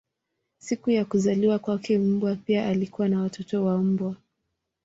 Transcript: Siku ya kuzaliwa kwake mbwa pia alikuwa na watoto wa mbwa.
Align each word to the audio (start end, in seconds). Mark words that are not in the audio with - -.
Siku 0.57 0.91
ya 0.91 1.05
kuzaliwa 1.05 1.59
kwake 1.59 1.97
mbwa 1.97 2.35
pia 2.35 2.67
alikuwa 2.67 3.07
na 3.09 3.21
watoto 3.21 3.65
wa 3.65 3.77
mbwa. 3.77 4.15